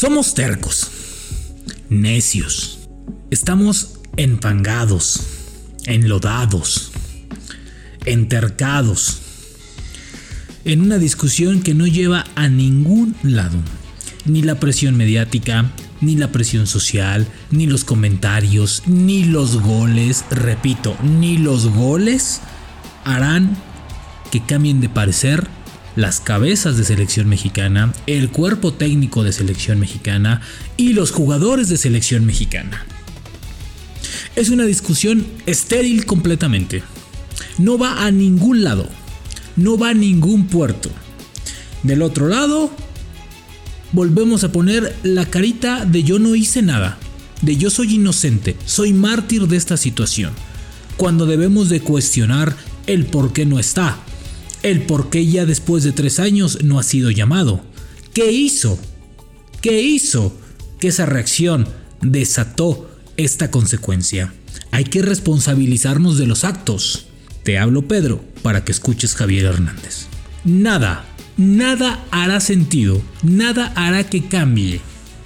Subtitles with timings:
[0.00, 0.92] Somos tercos,
[1.88, 2.78] necios,
[3.32, 5.22] estamos empangados,
[5.86, 6.92] enlodados,
[8.04, 9.18] entercados,
[10.64, 13.58] en una discusión que no lleva a ningún lado.
[14.24, 20.96] Ni la presión mediática, ni la presión social, ni los comentarios, ni los goles, repito,
[21.02, 22.40] ni los goles
[23.04, 23.56] harán
[24.30, 25.48] que cambien de parecer
[25.98, 30.42] las cabezas de selección mexicana, el cuerpo técnico de selección mexicana
[30.76, 32.86] y los jugadores de selección mexicana.
[34.36, 36.84] Es una discusión estéril completamente.
[37.58, 38.88] No va a ningún lado.
[39.56, 40.88] No va a ningún puerto.
[41.82, 42.70] Del otro lado,
[43.90, 46.96] volvemos a poner la carita de yo no hice nada,
[47.42, 50.30] de yo soy inocente, soy mártir de esta situación,
[50.96, 52.54] cuando debemos de cuestionar
[52.86, 53.98] el por qué no está,
[54.62, 57.62] el por qué ya después de tres años no ha sido llamado.
[58.12, 58.78] ¿Qué hizo?
[59.60, 60.34] ¿Qué hizo
[60.80, 61.68] que esa reacción
[62.00, 64.32] desató esta consecuencia?
[64.70, 67.06] Hay que responsabilizarnos de los actos.
[67.42, 70.06] Te hablo Pedro para que escuches Javier Hernández.
[70.44, 71.04] Nada
[71.38, 74.80] nada hará sentido, nada hará que cambie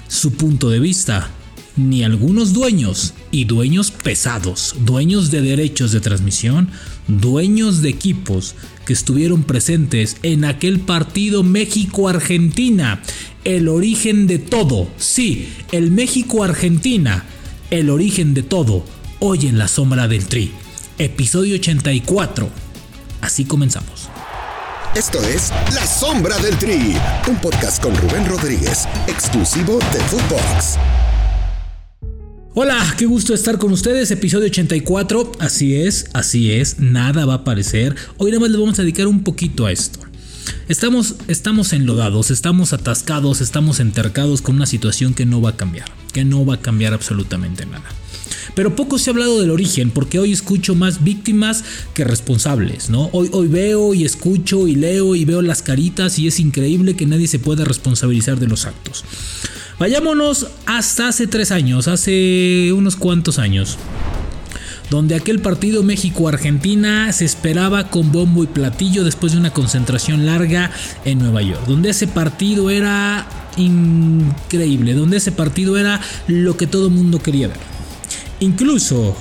[0.07, 1.31] su punto de vista,
[1.77, 6.69] ni algunos dueños y dueños pesados, dueños de derechos de transmisión,
[7.09, 13.03] dueños de equipos que estuvieron presentes en aquel partido México-Argentina,
[13.45, 17.25] el origen de todo, sí, el México-Argentina,
[17.71, 18.85] el origen de todo,
[19.21, 20.51] hoy en la sombra del tri,
[20.99, 22.49] episodio 84.
[23.21, 24.09] Así comenzamos.
[24.95, 26.95] Esto es La Sombra del Tri,
[27.27, 30.77] un podcast con Rubén Rodríguez, exclusivo de Footbox.
[32.55, 37.37] Hola, qué gusto estar con ustedes, episodio 84, así es, así es, nada va a
[37.37, 40.01] aparecer, hoy nada más le vamos a dedicar un poquito a esto.
[40.69, 45.91] Estamos, estamos enlodados, estamos atascados, estamos entercados con una situación que no va a cambiar,
[46.13, 47.87] que no va a cambiar absolutamente nada.
[48.55, 53.09] Pero poco se ha hablado del origen, porque hoy escucho más víctimas que responsables, ¿no?
[53.15, 57.07] Hoy, hoy veo y escucho y leo y veo las caritas y es increíble que
[57.07, 59.07] nadie se pueda responsabilizar de los actos.
[59.83, 63.79] Vayámonos hasta hace tres años, hace unos cuantos años
[64.91, 70.71] donde aquel partido México-Argentina se esperaba con bombo y platillo después de una concentración larga
[71.05, 73.27] en Nueva York, donde ese partido era
[73.57, 77.59] increíble, donde ese partido era lo que todo el mundo quería ver.
[78.39, 79.17] Incluso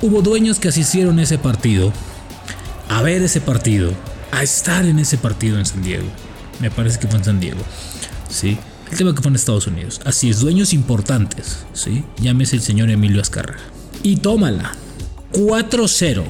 [0.00, 1.92] hubo dueños que asistieron a ese partido,
[2.88, 3.92] a ver ese partido,
[4.30, 6.06] a estar en ese partido en San Diego.
[6.60, 7.62] Me parece que fue en San Diego.
[8.30, 8.58] Sí.
[8.90, 10.00] El tema que fue en Estados Unidos.
[10.04, 11.58] Así es, dueños importantes.
[11.74, 12.04] Sí.
[12.20, 13.60] Llámese el señor Emilio Azcárraga.
[14.02, 14.72] Y tómala.
[15.32, 16.24] 4-0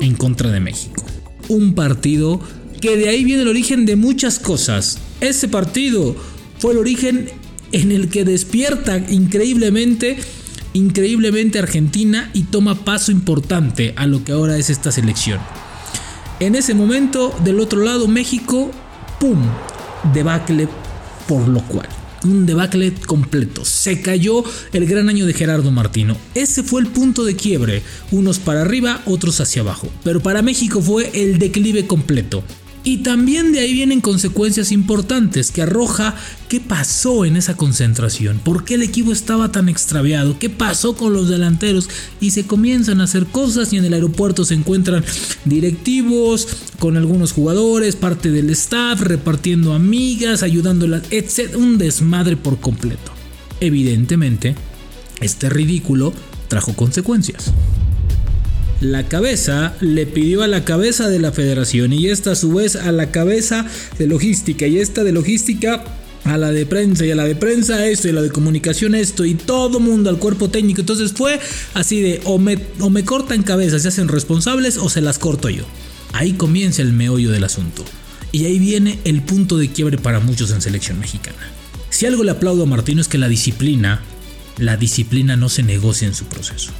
[0.00, 1.04] en contra de México.
[1.48, 2.40] Un partido
[2.80, 4.98] que de ahí viene el origen de muchas cosas.
[5.20, 6.14] Ese partido
[6.58, 7.30] fue el origen
[7.72, 10.18] en el que despierta increíblemente
[10.74, 15.40] increíblemente Argentina y toma paso importante a lo que ahora es esta selección.
[16.40, 18.70] En ese momento, del otro lado, México,
[19.20, 19.38] ¡pum!
[20.12, 20.68] Debacle
[21.26, 21.88] por lo cual.
[22.24, 23.64] Un debacle completo.
[23.64, 24.42] Se cayó
[24.72, 26.16] el gran año de Gerardo Martino.
[26.34, 27.82] Ese fue el punto de quiebre.
[28.10, 29.88] Unos para arriba, otros hacia abajo.
[30.02, 32.42] Pero para México fue el declive completo.
[32.86, 36.14] Y también de ahí vienen consecuencias importantes que arroja
[36.48, 41.14] qué pasó en esa concentración, por qué el equipo estaba tan extraviado, qué pasó con
[41.14, 41.88] los delanteros
[42.20, 45.02] y se comienzan a hacer cosas y en el aeropuerto se encuentran
[45.46, 46.46] directivos
[46.78, 51.56] con algunos jugadores, parte del staff, repartiendo amigas, ayudándolas, etc.
[51.56, 53.12] Un desmadre por completo.
[53.60, 54.56] Evidentemente,
[55.22, 56.12] este ridículo
[56.48, 57.50] trajo consecuencias.
[58.80, 62.76] La cabeza le pidió a la cabeza de la federación y esta a su vez
[62.76, 63.66] a la cabeza
[63.98, 65.84] de logística y esta de logística
[66.24, 68.94] a la de prensa y a la de prensa esto y a la de comunicación
[68.94, 70.80] esto y todo mundo al cuerpo técnico.
[70.80, 71.38] Entonces fue
[71.74, 75.48] así de o me, o me cortan cabezas, se hacen responsables o se las corto
[75.50, 75.64] yo.
[76.12, 77.84] Ahí comienza el meollo del asunto.
[78.32, 81.38] Y ahí viene el punto de quiebre para muchos en selección mexicana.
[81.90, 84.02] Si algo le aplaudo a Martino es que la disciplina,
[84.58, 86.72] la disciplina no se negocia en su proceso.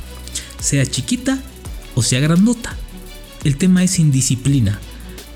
[0.61, 1.41] Sea chiquita
[1.95, 2.77] o sea grandota.
[3.45, 4.81] El tema es indisciplina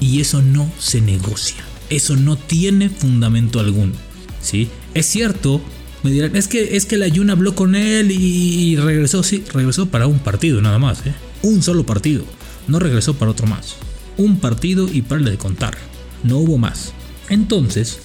[0.01, 1.65] y eso no se negocia.
[1.91, 3.93] Eso no tiene fundamento alguno.
[4.41, 4.69] ¿sí?
[4.95, 5.61] Es cierto,
[6.03, 9.87] me dirán, es que, es que la Yuna habló con él y regresó, sí, regresó
[9.87, 11.07] para un partido nada más.
[11.07, 11.15] ¿eh?
[11.43, 12.25] Un solo partido.
[12.67, 13.77] No regresó para otro más.
[14.17, 15.77] Un partido y para de contar.
[16.25, 16.93] No hubo más.
[17.29, 17.99] Entonces,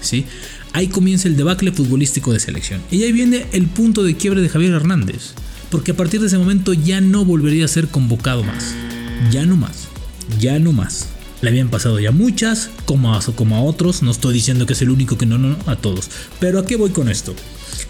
[0.00, 0.26] ¿sí?
[0.72, 2.80] ahí comienza el debacle futbolístico de selección.
[2.90, 5.34] Y ahí viene el punto de quiebre de Javier Hernández
[5.70, 8.74] porque a partir de ese momento ya no volvería a ser convocado más.
[9.30, 9.88] Ya no más.
[10.38, 11.08] Ya no más.
[11.42, 14.02] Le habían pasado ya muchas, como a, como otros.
[14.02, 16.10] No estoy diciendo que es el único que no, no, no, a todos.
[16.38, 17.34] Pero ¿a qué voy con esto?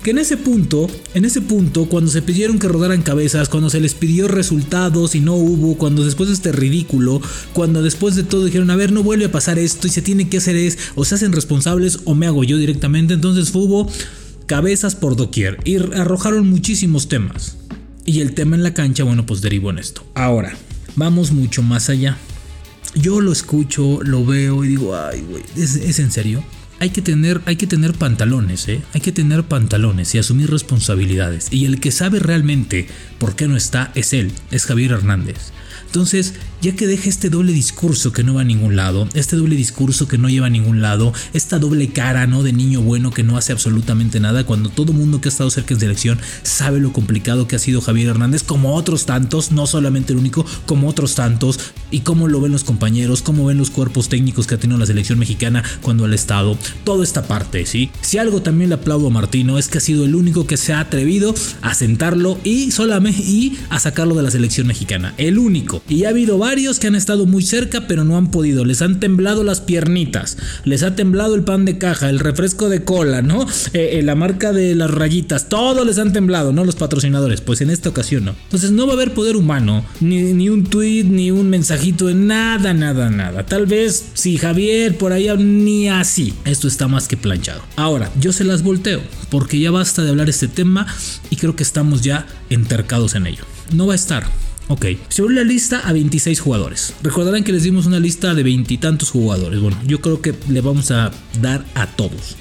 [0.04, 3.80] Que en ese punto, en ese punto, cuando se pidieron que rodaran cabezas, cuando se
[3.80, 7.20] les pidió resultados y no hubo, cuando después de este ridículo,
[7.52, 10.28] cuando después de todo dijeron, a ver, no vuelve a pasar esto y se tiene
[10.28, 13.90] que hacer es, o se hacen responsables o me hago yo directamente, entonces hubo
[14.46, 17.56] cabezas por doquier y arrojaron muchísimos temas.
[18.04, 20.04] Y el tema en la cancha, bueno, pues derivó en esto.
[20.14, 20.54] Ahora,
[20.96, 22.16] vamos mucho más allá.
[22.94, 26.42] Yo lo escucho, lo veo y digo, ay, güey, ¿es, ¿es en serio?
[26.80, 28.80] hay que tener, hay que tener pantalones, ¿eh?
[28.94, 31.48] hay que tener pantalones y asumir responsabilidades.
[31.50, 32.88] Y el que sabe realmente
[33.18, 35.52] por qué no está es él, es Javier Hernández.
[35.90, 39.56] Entonces, ya que deja este doble discurso que no va a ningún lado, este doble
[39.56, 42.44] discurso que no lleva a ningún lado, esta doble cara, ¿no?
[42.44, 45.74] De niño bueno que no hace absolutamente nada, cuando todo mundo que ha estado cerca
[45.74, 50.12] en selección sabe lo complicado que ha sido Javier Hernández, como otros tantos, no solamente
[50.12, 51.58] el único, como otros tantos,
[51.90, 54.86] y cómo lo ven los compañeros, cómo ven los cuerpos técnicos que ha tenido la
[54.86, 57.90] selección mexicana cuando ha estado, toda esta parte, ¿sí?
[58.00, 60.72] Si algo también le aplaudo a Martino es que ha sido el único que se
[60.72, 65.79] ha atrevido a sentarlo y solamente y a sacarlo de la selección mexicana, el único.
[65.88, 68.64] Y ha habido varios que han estado muy cerca pero no han podido.
[68.64, 70.36] Les han temblado las piernitas.
[70.64, 73.42] Les ha temblado el pan de caja, el refresco de cola, ¿no?
[73.72, 75.48] Eh, eh, la marca de las rayitas.
[75.48, 76.64] Todo les han temblado, ¿no?
[76.64, 77.40] Los patrocinadores.
[77.40, 78.34] Pues en esta ocasión no.
[78.44, 79.84] Entonces no va a haber poder humano.
[80.00, 82.12] Ni, un tweet, ni un mensajito.
[82.14, 83.46] Nada, nada, nada.
[83.46, 86.34] Tal vez si Javier por ahí ni así.
[86.44, 87.62] Esto está más que planchado.
[87.76, 89.00] Ahora, yo se las volteo.
[89.30, 90.86] Porque ya basta de hablar este tema.
[91.30, 93.44] Y creo que estamos ya entercados en ello.
[93.72, 94.49] No va a estar.
[94.68, 96.94] Ok, se abrió la lista a 26 jugadores.
[97.02, 99.60] Recordarán que les dimos una lista de veintitantos jugadores.
[99.60, 101.10] Bueno, yo creo que le vamos a
[101.40, 102.36] dar a todos.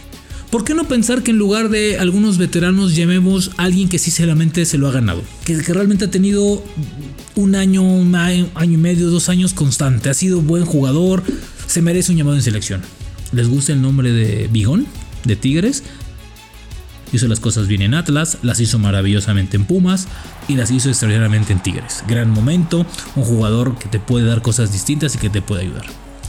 [0.52, 4.10] ¿Por qué no pensar que en lugar de algunos veteranos llamemos a alguien que sí
[4.10, 5.24] solamente se lo ha ganado?
[5.46, 6.64] Que, que realmente ha tenido
[7.36, 10.10] un año, un año y medio, dos años constante.
[10.10, 11.24] Ha sido buen jugador,
[11.68, 12.82] se merece un llamado en selección.
[13.32, 14.88] ¿Les gusta el nombre de Bigón?
[15.24, 15.84] ¿De Tigres?
[17.12, 20.08] Hizo las cosas bien en Atlas, las hizo maravillosamente en Pumas
[20.48, 22.04] y las hizo extraordinariamente en Tigres.
[22.08, 22.86] Gran momento,
[23.16, 25.86] un jugador que te puede dar cosas distintas y que te puede ayudar.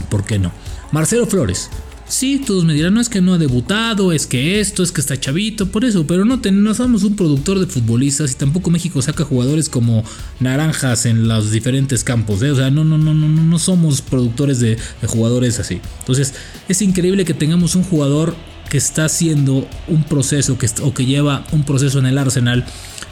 [0.09, 0.51] ¿Por qué no?
[0.91, 1.69] Marcelo Flores.
[2.11, 4.99] Sí, todos me dirán, no es que no ha debutado, es que esto, es que
[4.99, 9.01] está chavito, por eso, pero no, no somos un productor de futbolistas y tampoco México
[9.01, 10.03] saca jugadores como
[10.41, 12.51] naranjas en los diferentes campos, ¿eh?
[12.51, 15.79] o sea, no, no, no, no, no somos productores de jugadores así.
[15.99, 16.33] Entonces,
[16.67, 18.35] es increíble que tengamos un jugador
[18.71, 22.63] que está haciendo un proceso que, o que lleva un proceso en el Arsenal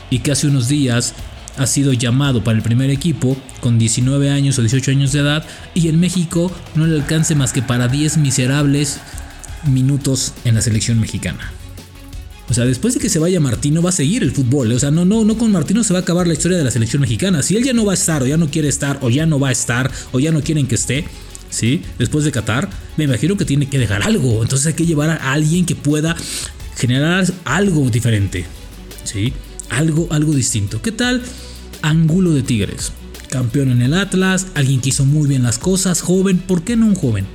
[0.10, 1.14] y que hace unos días
[1.58, 5.46] ha sido llamado para el primer equipo con 19 años o 18 años de edad
[5.74, 9.02] y en México no le alcance más que para 10 miserables
[9.68, 11.52] minutos en la selección mexicana.
[12.50, 14.72] O sea, después de que se vaya Martino va a seguir el fútbol.
[14.72, 14.76] ¿eh?
[14.76, 16.72] O sea, no, no, no con Martino se va a acabar la historia de la
[16.72, 17.44] selección mexicana.
[17.44, 19.42] Si él ya no va a estar o ya no quiere estar o ya no
[19.42, 21.06] va a estar o ya no quieren que esté,
[21.50, 21.82] ¿sí?
[21.98, 24.42] Después de Qatar, me imagino que tiene que dejar algo.
[24.44, 26.16] Entonces hay que llevar a alguien que pueda
[26.76, 28.46] generar algo diferente,
[29.04, 29.34] ¿sí?
[29.70, 30.82] Algo, algo distinto.
[30.82, 31.22] ¿Qué tal?
[31.82, 32.92] Ángulo de Tigres.
[33.30, 36.40] Campeón en el Atlas, alguien que hizo muy bien las cosas, joven.
[36.40, 37.26] ¿Por qué no un joven?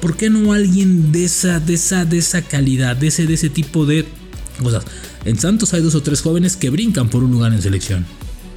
[0.00, 3.50] ¿Por qué no alguien de esa, de esa, de esa calidad, de ese, de ese
[3.50, 4.06] tipo de
[4.60, 4.84] cosas?
[5.24, 8.06] En Santos hay dos o tres jóvenes que brincan por un lugar en selección.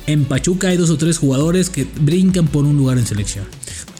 [0.07, 3.45] En Pachuca hay dos o tres jugadores que brincan por un lugar en selección.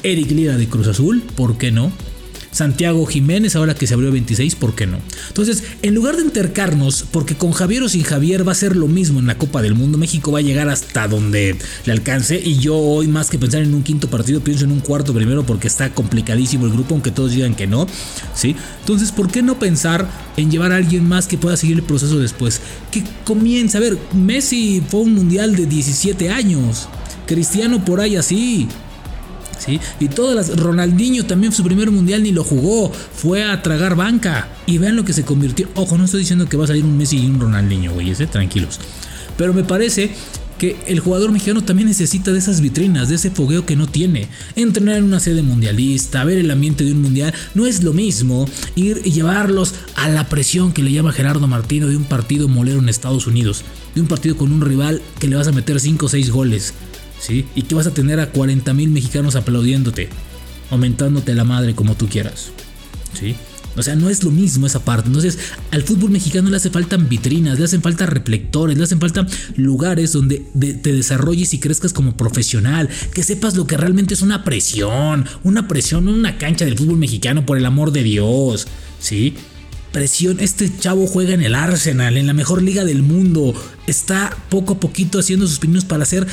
[0.04, 1.92] Eric Lira de Cruz Azul, ¿por qué no?
[2.54, 5.00] Santiago Jiménez, ahora que se abrió 26, ¿por qué no?
[5.28, 8.88] Entonces, en lugar de entercarnos, porque con Javier o sin Javier va a ser lo
[8.88, 11.56] mismo en la Copa del Mundo, México va a llegar hasta donde
[11.86, 12.40] le alcance.
[12.40, 15.44] Y yo hoy, más que pensar en un quinto partido, pienso en un cuarto primero,
[15.46, 17.88] porque está complicadísimo el grupo, aunque todos digan que no.
[18.36, 18.56] ¿sí?
[18.82, 20.08] Entonces, ¿por qué no pensar
[20.38, 22.62] en llevar a alguien más que pueda seguir el proceso después?
[22.92, 26.88] Que comience, a ver, Messi fue un mundial de 17 años.
[27.26, 28.68] Cristiano por ahí así.
[30.00, 30.58] Y todas las.
[30.60, 32.92] Ronaldinho también su primer mundial ni lo jugó.
[32.92, 34.50] Fue a tragar banca.
[34.66, 35.68] Y vean lo que se convirtió.
[35.76, 38.80] Ojo, no estoy diciendo que va a salir un Messi y un Ronaldinho, güey, tranquilos.
[39.38, 40.12] Pero me parece
[40.58, 44.28] que el jugador mexicano también necesita de esas vitrinas, de ese fogueo que no tiene.
[44.56, 48.48] Entrenar en una sede mundialista, ver el ambiente de un mundial, no es lo mismo
[48.76, 52.80] ir y llevarlos a la presión que le llama Gerardo Martino de un partido molero
[52.80, 53.64] en Estados Unidos,
[53.96, 56.74] de un partido con un rival que le vas a meter 5 o 6 goles.
[57.30, 60.10] Y que vas a tener a 40 mil mexicanos aplaudiéndote,
[60.70, 62.52] aumentándote la madre como tú quieras,
[63.18, 63.36] ¿sí?
[63.76, 65.08] O sea, no es lo mismo esa parte.
[65.08, 65.40] Entonces,
[65.72, 69.26] al fútbol mexicano le hace falta vitrinas, le hacen falta reflectores, le hacen falta
[69.56, 74.44] lugares donde te desarrolles y crezcas como profesional, que sepas lo que realmente es una
[74.44, 78.68] presión, una presión una cancha del fútbol mexicano, por el amor de Dios,
[79.00, 79.34] ¿sí?
[79.92, 83.54] Presión, este chavo juega en el Arsenal, en la mejor liga del mundo,
[83.88, 86.28] está poco a poquito haciendo sus pininos para hacer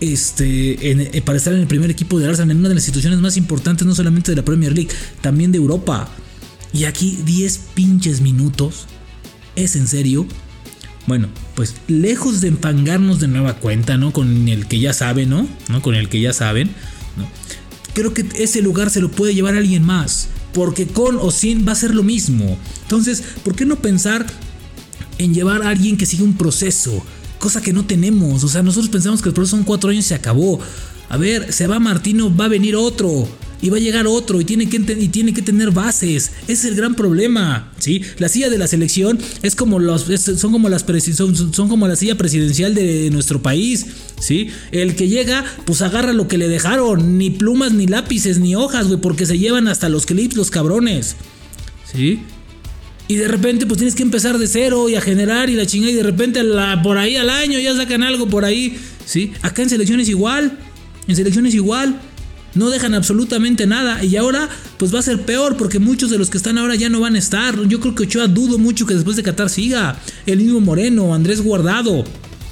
[0.00, 3.20] este, eh, para estar en el primer equipo de Arsenal, en una de las instituciones
[3.20, 6.08] más importantes, no solamente de la Premier League, también de Europa.
[6.72, 8.86] Y aquí 10 pinches minutos.
[9.54, 10.26] ¿Es en serio?
[11.06, 14.12] Bueno, pues lejos de empangarnos de nueva cuenta, ¿no?
[14.12, 15.48] Con el que ya sabe, ¿no?
[15.68, 15.80] ¿No?
[15.80, 16.68] Con el que ya saben,
[17.16, 17.26] ¿no?
[17.94, 20.28] Creo que ese lugar se lo puede llevar alguien más.
[20.52, 22.58] Porque con o sin va a ser lo mismo.
[22.82, 24.26] Entonces, ¿por qué no pensar
[25.18, 27.04] en llevar a alguien que siga un proceso?
[27.46, 28.42] Cosa que no tenemos.
[28.42, 30.58] O sea, nosotros pensamos que el proceso son cuatro años y se acabó.
[31.08, 33.28] A ver, se va Martino, va a venir otro
[33.62, 36.32] y va a llegar otro y tiene que, y tiene que tener bases.
[36.48, 38.02] Es el gran problema, ¿sí?
[38.18, 40.84] La silla de la selección es como los, son, como las
[41.14, 43.86] son, son, como la silla presidencial de nuestro país,
[44.18, 44.48] ¿sí?
[44.72, 48.88] El que llega, pues agarra lo que le dejaron, ni plumas, ni lápices, ni hojas,
[48.88, 51.14] güey, porque se llevan hasta los clips los cabrones,
[51.94, 52.22] ¿sí?
[53.08, 55.92] Y de repente pues tienes que empezar de cero y a generar y la chingada
[55.92, 56.42] y de repente
[56.82, 59.32] por ahí al año ya sacan algo por ahí, ¿sí?
[59.42, 60.58] Acá en selecciones igual,
[61.06, 62.00] en selecciones igual
[62.56, 64.48] no dejan absolutamente nada y ahora
[64.78, 67.14] pues va a ser peor porque muchos de los que están ahora ya no van
[67.14, 67.68] a estar.
[67.68, 70.00] Yo creo que Ochoa dudo mucho que después de Qatar siga.
[70.24, 72.02] El mismo Moreno, Andrés Guardado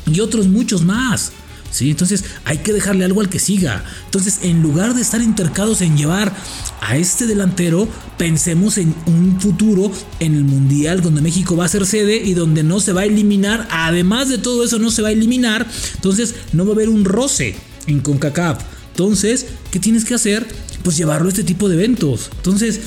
[0.06, 1.32] y otros muchos más.
[1.74, 1.90] ¿Sí?
[1.90, 3.82] Entonces hay que dejarle algo al que siga.
[4.04, 6.32] Entonces, en lugar de estar intercados en llevar
[6.80, 9.90] a este delantero, pensemos en un futuro
[10.20, 13.06] en el Mundial donde México va a ser sede y donde no se va a
[13.06, 13.66] eliminar.
[13.72, 15.66] Además de todo eso, no se va a eliminar.
[15.96, 17.56] Entonces, no va a haber un roce
[17.88, 18.62] en CONCACAF.
[18.92, 20.46] Entonces, ¿qué tienes que hacer?
[20.84, 22.30] Pues llevarlo a este tipo de eventos.
[22.36, 22.78] Entonces,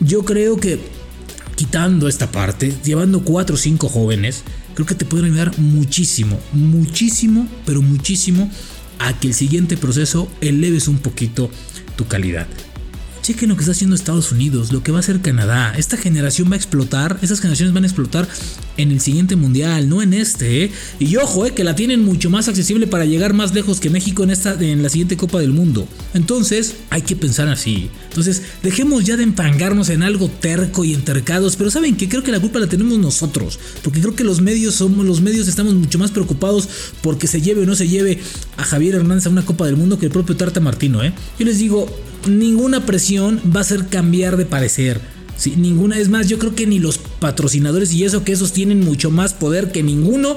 [0.00, 0.80] yo creo que
[1.56, 7.48] quitando esta parte, llevando cuatro o cinco jóvenes, creo que te pueden ayudar muchísimo, muchísimo,
[7.64, 8.50] pero muchísimo
[8.98, 11.50] a que el siguiente proceso eleves un poquito
[11.96, 12.46] tu calidad.
[13.24, 15.72] Chequen lo que está haciendo Estados Unidos, lo que va a hacer Canadá.
[15.78, 18.28] Esta generación va a explotar, estas generaciones van a explotar
[18.76, 20.64] en el siguiente mundial, no en este.
[20.64, 20.70] ¿eh?
[20.98, 24.24] Y ojo, eh, que la tienen mucho más accesible para llegar más lejos que México
[24.24, 25.88] en, esta, en la siguiente Copa del Mundo.
[26.12, 27.88] Entonces, hay que pensar así.
[28.10, 31.56] Entonces, dejemos ya de empangarnos en algo terco y entercados.
[31.56, 33.58] Pero saben que creo que la culpa la tenemos nosotros.
[33.82, 36.68] Porque creo que los medios los medios estamos mucho más preocupados
[37.00, 38.18] porque se lleve o no se lleve
[38.58, 41.02] a Javier Hernández a una Copa del Mundo que el propio Tarta Martino.
[41.02, 41.14] ¿eh?
[41.38, 41.88] Yo les digo,
[42.26, 45.00] ninguna presión va a hacer cambiar de parecer.
[45.36, 48.80] Sí, ninguna, es más, yo creo que ni los patrocinadores y eso que esos tienen
[48.80, 50.36] mucho más poder que ninguno,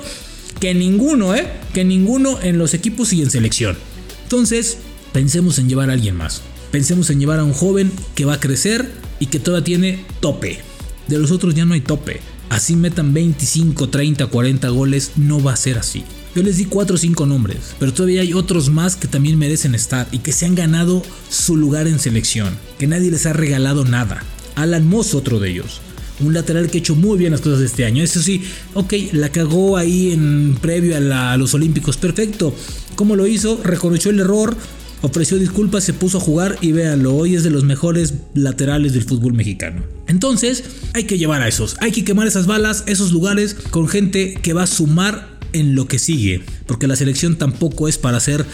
[0.60, 1.48] que ninguno, ¿eh?
[1.74, 3.78] Que ninguno en los equipos y en selección.
[4.24, 4.80] Entonces,
[5.14, 6.42] pensemos en llevar a alguien más.
[6.72, 10.60] Pensemos en llevar a un joven que va a crecer y que todavía tiene tope.
[11.08, 12.20] De los otros ya no hay tope.
[12.50, 16.04] Así metan 25, 30, 40 goles, no va a ser así.
[16.36, 19.76] Yo les di 4 o 5 nombres, pero todavía hay otros más que también merecen
[19.76, 23.86] estar y que se han ganado su lugar en selección, que nadie les ha regalado
[23.86, 24.24] nada.
[24.56, 25.82] Alan Moss, otro de ellos.
[26.20, 28.04] Un lateral que ha hecho muy bien las cosas este año.
[28.04, 31.98] Eso sí, ok, la cagó ahí en previo a, a los Olímpicos.
[31.98, 32.56] Perfecto.
[32.96, 33.62] ¿Cómo lo hizo?
[33.64, 34.58] Reconoció el error,
[35.02, 39.04] ofreció disculpas, se puso a jugar y véanlo, hoy es de los mejores laterales del
[39.04, 39.84] fútbol mexicano.
[40.08, 40.64] Entonces,
[40.94, 44.54] hay que llevar a esos, hay que quemar esas balas, esos lugares con gente que
[44.54, 48.46] va a sumar en lo que sigue, porque la selección tampoco es para hacer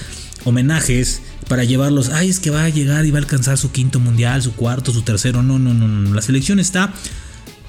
[0.45, 3.99] homenajes, para llevarlos, ay, es que va a llegar y va a alcanzar su quinto
[3.99, 6.93] mundial, su cuarto, su tercero, no, no, no, no, la selección está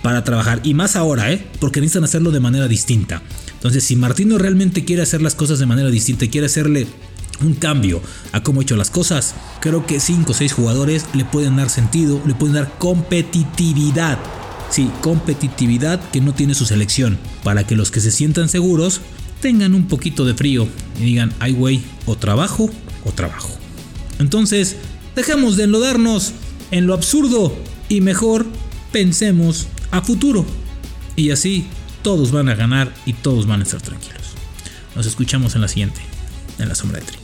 [0.02, 1.47] para trabajar y más ahora, ¿eh?
[1.61, 3.23] Porque necesitan hacerlo de manera distinta.
[3.54, 6.87] Entonces, si Martino realmente quiere hacer las cosas de manera distinta, quiere hacerle
[7.41, 8.00] un cambio
[8.33, 11.71] a cómo ha hecho las cosas, creo que 5 o 6 jugadores le pueden dar
[11.71, 14.19] sentido, le pueden dar competitividad
[14.75, 19.03] Sí, competitividad que no tiene su selección, para que los que se sientan seguros
[19.41, 20.67] tengan un poquito de frío
[20.99, 22.69] y digan, ay güey, o trabajo
[23.05, 23.50] o trabajo.
[24.19, 24.75] Entonces,
[25.14, 26.33] dejemos de enlodarnos
[26.73, 27.57] en lo absurdo
[27.88, 28.47] y mejor
[28.91, 30.45] pensemos a futuro.
[31.14, 31.67] Y así
[32.03, 34.23] todos van a ganar y todos van a estar tranquilos.
[34.97, 36.00] Nos escuchamos en la siguiente,
[36.59, 37.24] en la sombra del tri.